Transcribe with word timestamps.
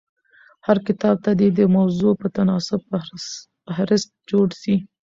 هر 0.67 0.77
کتاب 0.87 1.15
ته 1.25 1.31
دي 1.39 1.47
د 1.57 1.59
موضوع 1.75 2.13
په 2.21 2.27
تناسب 2.35 2.79
فهرست 3.67 4.09
جوړ 4.31 4.47
سي. 4.61 4.75